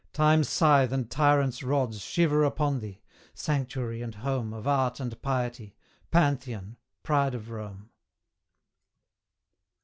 [0.13, 3.03] Time's scythe and tyrants' rods Shiver upon thee
[3.35, 5.75] sanctuary and home Of art and piety
[6.09, 6.77] Pantheon!
[7.03, 7.91] pride of Rome!